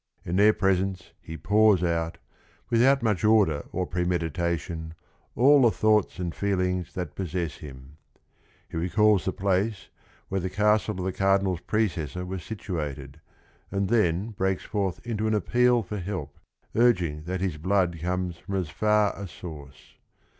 In 0.25 0.35
their 0.37 0.51
presence 0.51 1.11
he 1.21 1.37
pours 1.37 1.83
out, 1.83 2.17
without 2.71 3.03
much 3.03 3.23
order 3.23 3.65
or 3.71 3.85
premeditation, 3.85 4.95
all 5.35 5.61
the 5.61 5.69
thoughts 5.69 6.17
and 6.17 6.33
feelings 6.33 6.93
that 6.95 7.13
possess 7.13 7.57
him. 7.57 7.97
He 8.67 8.77
recalls 8.77 9.25
the 9.25 9.31
place 9.31 9.89
where 10.27 10.41
the 10.41 10.49
castle 10.49 10.97
of 10.97 11.05
the 11.05 11.11
Cardinal's 11.13 11.59
ancestor 11.71 12.25
was 12.25 12.43
situated, 12.43 13.21
and 13.69 13.89
then 13.89 14.31
breaks 14.31 14.63
forth 14.63 15.05
into 15.05 15.27
an 15.27 15.35
appeal 15.35 15.83
for 15.83 15.99
help, 15.99 16.39
urging 16.75 17.25
that 17.25 17.39
his 17.41 17.57
blood 17.57 17.99
comes 18.01 18.37
from 18.37 18.55
as 18.55 18.71
far 18.71 19.13
a 19.15 19.27
source. 19.27 19.97